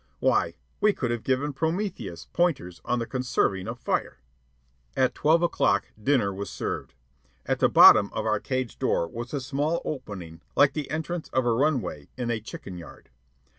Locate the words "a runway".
11.45-12.09